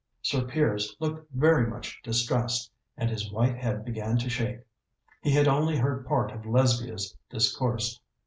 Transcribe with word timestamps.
Sir 0.23 0.45
Piers 0.45 0.95
looked 0.99 1.31
very 1.31 1.67
much 1.67 2.01
distressed, 2.01 2.71
and 2.97 3.07
his 3.07 3.31
white 3.31 3.55
head 3.55 3.85
began 3.85 4.17
to 4.17 4.31
shake. 4.31 4.61
He 5.21 5.29
had 5.31 5.47
only 5.47 5.77
heard 5.77 6.07
part 6.07 6.31
of 6.31 6.43
Lesbia's 6.47 7.15
discourse. 7.29 8.01